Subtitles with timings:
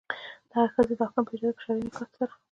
[0.49, 2.33] دغې ښځې د حاکم په اجازه په شرعي نکاح سره.